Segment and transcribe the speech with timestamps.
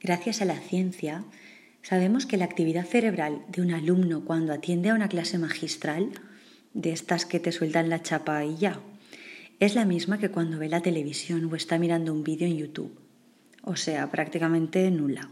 [0.00, 1.24] Gracias a la ciencia,
[1.82, 6.10] sabemos que la actividad cerebral de un alumno cuando atiende a una clase magistral,
[6.72, 8.80] de estas que te sueltan la chapa y ya,
[9.58, 12.96] es la misma que cuando ve la televisión o está mirando un vídeo en YouTube,
[13.62, 15.30] o sea, prácticamente nula.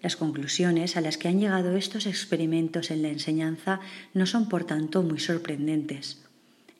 [0.00, 3.80] Las conclusiones a las que han llegado estos experimentos en la enseñanza
[4.14, 6.22] no son, por tanto, muy sorprendentes.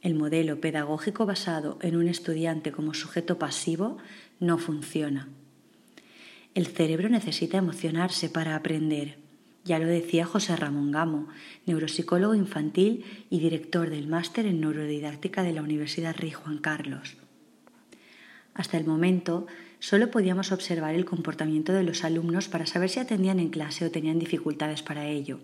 [0.00, 3.98] El modelo pedagógico basado en un estudiante como sujeto pasivo
[4.38, 5.28] no funciona.
[6.52, 9.18] El cerebro necesita emocionarse para aprender.
[9.64, 11.28] Ya lo decía José Ramón Gamo,
[11.64, 17.16] neuropsicólogo infantil y director del máster en neurodidáctica de la Universidad Rey Juan Carlos.
[18.52, 19.46] Hasta el momento,
[19.78, 23.92] solo podíamos observar el comportamiento de los alumnos para saber si atendían en clase o
[23.92, 25.38] tenían dificultades para ello.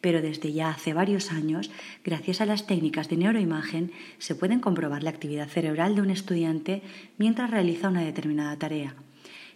[0.00, 1.70] Pero desde ya hace varios años,
[2.02, 6.82] gracias a las técnicas de neuroimagen, se pueden comprobar la actividad cerebral de un estudiante
[7.18, 8.94] mientras realiza una determinada tarea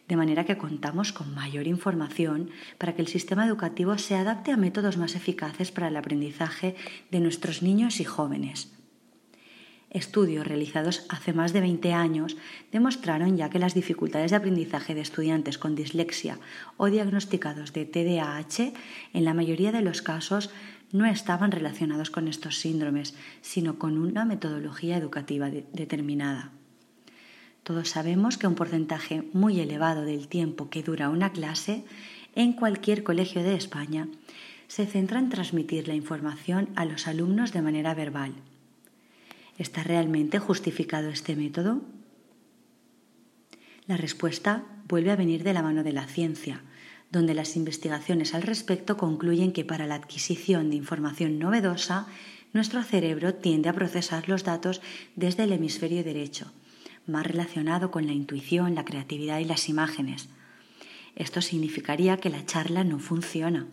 [0.09, 4.57] de manera que contamos con mayor información para que el sistema educativo se adapte a
[4.57, 6.77] métodos más eficaces para el aprendizaje
[7.11, 8.73] de nuestros niños y jóvenes.
[9.95, 12.37] Estudios realizados hace más de 20 años
[12.73, 16.41] demostraron ya que las dificultades de aprendizaje de estudiantes con dislexia
[16.77, 18.73] o diagnosticados de TDAH
[19.13, 20.51] en la mayoría de los casos
[20.91, 26.51] no estaban relacionados con estos síndromes, sino con una metodología educativa determinada.
[27.65, 31.85] Todos sabemos que un porcentaje muy elevado del tiempo que dura una clase
[32.35, 34.07] en cualquier colegio de España
[34.69, 38.35] se centra en transmitir la información a los alumnos de manera verbal.
[39.57, 41.81] ¿Está realmente justificado este método?
[43.87, 46.63] La respuesta vuelve a venir de la mano de la ciencia,
[47.11, 52.09] donde las investigaciones al respecto concluyen que para la adquisición de información novedosa,
[52.53, 54.83] nuestro cerebro tiende a procesar los datos
[55.17, 56.53] desde el hemisferio derecho,
[57.07, 60.29] más relacionado con la intuición, la creatividad y las imágenes.
[61.17, 63.67] Esto significaría que la charla no funciona,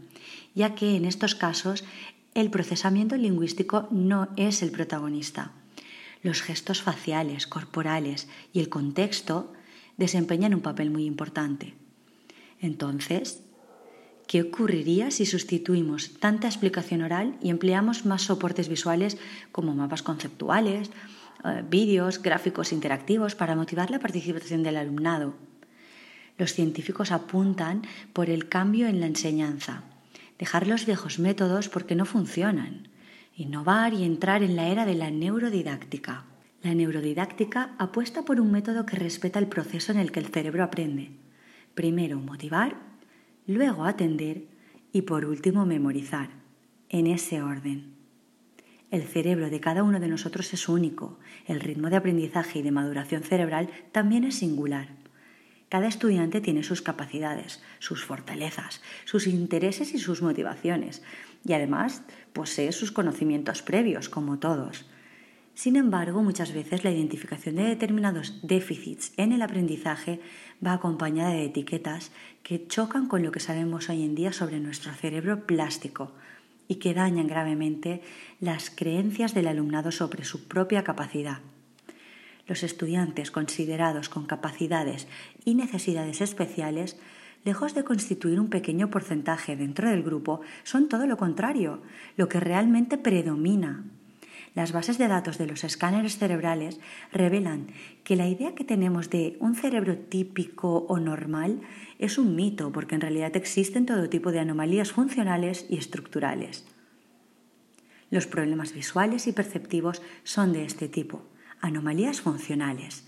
[0.54, 1.84] ya que en estos casos
[2.34, 5.52] el procesamiento lingüístico no es el protagonista.
[6.24, 9.52] Los gestos faciales, corporales y el contexto
[9.98, 11.74] desempeñan un papel muy importante.
[12.60, 13.42] Entonces,
[14.28, 19.18] ¿qué ocurriría si sustituimos tanta explicación oral y empleamos más soportes visuales
[19.52, 20.92] como mapas conceptuales
[21.44, 25.34] eh, vídeos, gráficos interactivos para motivar la participación del alumnado.
[26.38, 29.84] Los científicos apuntan por el cambio en la enseñanza,
[30.40, 32.88] dejar los viejos métodos porque no funcionan,
[33.36, 36.26] innovar y entrar en la era de la neurodidáctica.
[36.64, 40.64] La neurodidáctica apuesta por un método que respeta el proceso en el que el cerebro
[40.64, 41.12] aprende.
[41.74, 42.76] Primero motivar,
[43.48, 44.44] luego atender
[44.94, 46.30] y por último memorizar,
[46.90, 48.01] en ese orden.
[48.92, 52.72] El cerebro de cada uno de nosotros es único, el ritmo de aprendizaje y de
[52.72, 54.90] maduración cerebral también es singular.
[55.70, 61.02] Cada estudiante tiene sus capacidades, sus fortalezas, sus intereses y sus motivaciones,
[61.46, 62.04] y además
[62.34, 64.86] posee sus conocimientos previos, como todos.
[65.54, 70.20] Sin embargo, muchas veces la identificación de determinados déficits en el aprendizaje
[70.66, 72.12] va acompañada de etiquetas
[72.44, 76.12] que chocan con lo que sabemos hoy en día sobre nuestro cerebro plástico,
[76.72, 78.02] y que dañan gravemente
[78.40, 81.40] las creencias del alumnado sobre su propia capacidad.
[82.48, 85.06] Los estudiantes considerados con capacidades
[85.44, 86.98] y necesidades especiales,
[87.44, 91.82] lejos de constituir un pequeño porcentaje dentro del grupo, son todo lo contrario,
[92.16, 93.84] lo que realmente predomina
[94.54, 96.80] las bases de datos de los escáneres cerebrales
[97.12, 97.68] revelan
[98.04, 101.62] que la idea que tenemos de un cerebro típico o normal
[102.00, 106.66] es un mito, porque en realidad existen todo tipo de anomalías funcionales y estructurales.
[108.10, 111.24] Los problemas visuales y perceptivos son de este tipo,
[111.62, 113.08] anomalías funcionales.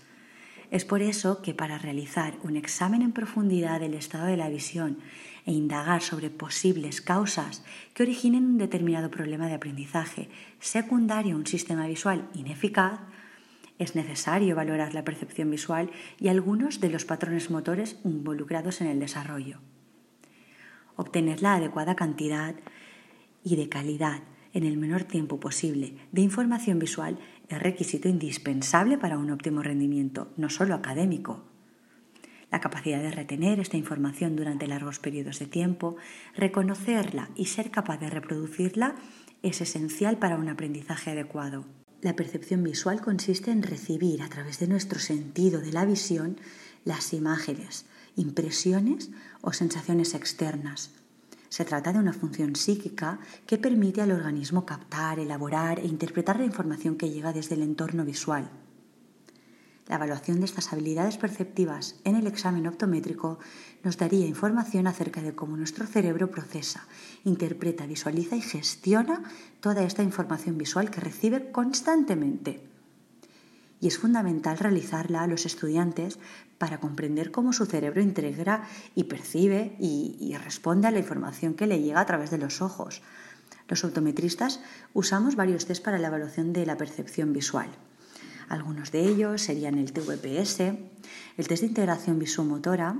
[0.70, 4.98] Es por eso que para realizar un examen en profundidad del estado de la visión
[5.46, 11.46] e indagar sobre posibles causas que originen un determinado problema de aprendizaje secundario a un
[11.46, 13.00] sistema visual ineficaz,
[13.78, 19.00] es necesario valorar la percepción visual y algunos de los patrones motores involucrados en el
[19.00, 19.58] desarrollo.
[20.96, 22.54] Obtener la adecuada cantidad
[23.42, 24.22] y de calidad
[24.52, 27.18] en el menor tiempo posible de información visual
[27.48, 31.44] es requisito indispensable para un óptimo rendimiento, no solo académico,
[32.54, 35.96] la capacidad de retener esta información durante largos periodos de tiempo,
[36.36, 38.94] reconocerla y ser capaz de reproducirla
[39.42, 41.64] es esencial para un aprendizaje adecuado.
[42.00, 46.38] La percepción visual consiste en recibir a través de nuestro sentido de la visión
[46.84, 50.92] las imágenes, impresiones o sensaciones externas.
[51.54, 56.44] Se trata de una función psíquica que permite al organismo captar, elaborar e interpretar la
[56.44, 58.50] información que llega desde el entorno visual.
[59.86, 63.38] La evaluación de estas habilidades perceptivas en el examen optométrico
[63.84, 66.88] nos daría información acerca de cómo nuestro cerebro procesa,
[67.22, 69.22] interpreta, visualiza y gestiona
[69.60, 72.73] toda esta información visual que recibe constantemente.
[73.84, 76.18] Y es fundamental realizarla a los estudiantes
[76.56, 81.82] para comprender cómo su cerebro integra y percibe y, responde a la información que le
[81.82, 83.02] llega a través de los ojos.
[83.68, 84.60] Los optometristas
[84.94, 87.68] usamos varios test para la evaluación de la percepción visual.
[88.48, 90.60] Algunos de ellos serían el TVPS,
[91.36, 92.96] el test de integración visuomotora,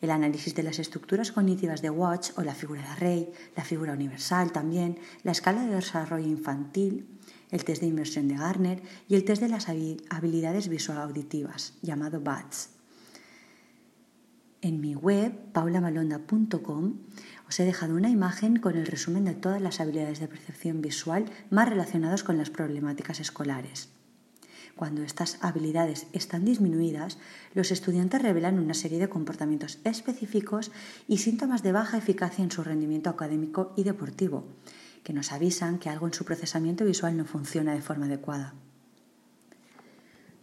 [0.00, 3.92] el análisis de las estructuras cognitivas de Watch o la figura de Rey, la figura
[3.92, 7.06] universal también, la escala de desarrollo infantil,
[7.50, 12.70] el test de inversión de Garner y el test de las habilidades visual-auditivas, llamado BATS.
[14.62, 16.94] En mi web, paulamalonda.com,
[17.48, 21.26] os he dejado una imagen con el resumen de todas las habilidades de percepción visual
[21.50, 23.90] más relacionadas con las problemáticas escolares.
[24.74, 27.16] Cuando estas habilidades están disminuidas,
[27.54, 30.70] los estudiantes revelan una serie de comportamientos específicos
[31.08, 34.44] y síntomas de baja eficacia en su rendimiento académico y deportivo,
[35.06, 38.54] que nos avisan que algo en su procesamiento visual no funciona de forma adecuada.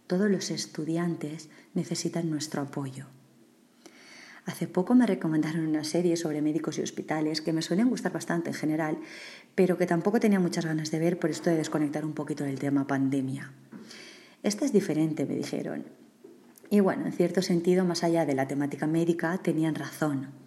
[0.06, 3.04] Todos los estudiantes necesitan nuestro apoyo.
[4.46, 8.48] Hace poco me recomendaron una serie sobre médicos y hospitales que me suelen gustar bastante
[8.48, 8.96] en general,
[9.54, 12.58] pero que tampoco tenía muchas ganas de ver por esto de desconectar un poquito del
[12.58, 13.52] tema pandemia.
[14.42, 15.84] Esta es diferente, me dijeron.
[16.70, 20.43] Y bueno, en cierto sentido, más allá de la temática médica, tenían razón.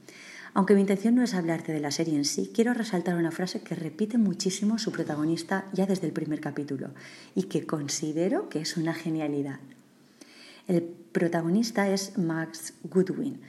[0.57, 3.61] Aunque mi intención no es hablarte de la serie en sí, quiero resaltar una frase
[3.61, 6.95] que repite muchísimo su protagonista ya desde el primer capítulo
[7.35, 9.59] y que considero que es una genialidad.
[10.67, 13.39] El protagonista es Max Goodwin,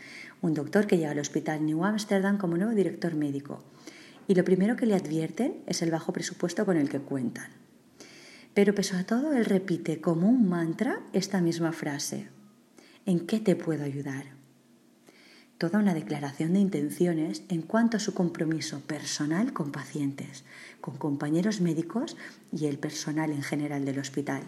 [0.42, 3.64] un doctor que llega al hospital New Amsterdam como nuevo director médico.
[4.26, 7.48] Y lo primero que le advierten es el bajo presupuesto con el que cuentan.
[8.52, 12.28] Pero pese a todo, él repite como un mantra esta misma frase.
[13.06, 14.37] ¿En qué te puedo ayudar?
[15.58, 20.44] Toda una declaración de intenciones en cuanto a su compromiso personal con pacientes,
[20.80, 22.16] con compañeros médicos
[22.52, 24.42] y el personal en general del hospital.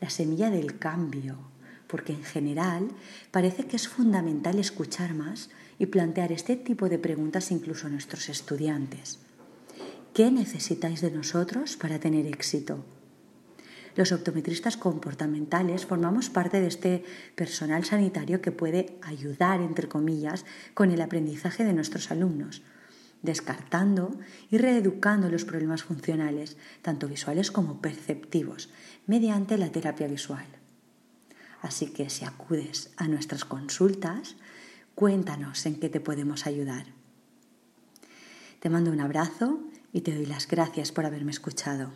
[0.00, 1.38] La semilla del cambio,
[1.86, 2.88] porque en general
[3.30, 8.28] parece que es fundamental escuchar más y plantear este tipo de preguntas incluso a nuestros
[8.28, 9.20] estudiantes.
[10.14, 12.84] ¿Qué necesitáis de nosotros para tener éxito?
[13.94, 17.04] Los optometristas comportamentales formamos parte de este
[17.34, 20.44] personal sanitario que puede ayudar, entre comillas,
[20.74, 22.62] con el aprendizaje de nuestros alumnos,
[23.20, 24.18] descartando
[24.50, 28.70] y reeducando los problemas funcionales, tanto visuales como perceptivos,
[29.06, 30.46] mediante la terapia visual.
[31.60, 34.36] Así que si acudes a nuestras consultas,
[34.94, 36.86] cuéntanos en qué te podemos ayudar.
[38.58, 39.60] Te mando un abrazo
[39.92, 41.92] y te doy las gracias por haberme escuchado.